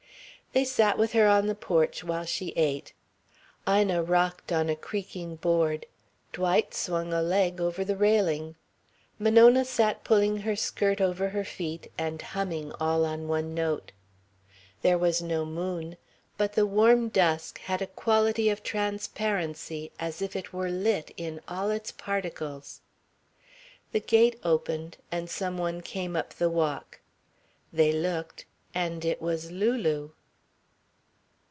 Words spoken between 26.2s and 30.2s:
the walk. They looked, and it was Lulu.